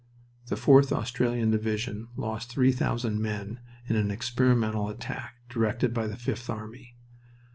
The 0.47 0.55
4th 0.55 0.91
Australian 0.91 1.51
Division 1.51 2.07
lost 2.17 2.49
three 2.49 2.71
thousand 2.71 3.19
men 3.21 3.59
in 3.87 3.95
an 3.95 4.09
experimental 4.09 4.89
attack 4.89 5.35
directed 5.47 5.93
by 5.93 6.07
the 6.07 6.17
Fifth 6.17 6.49
Army. 6.49 6.95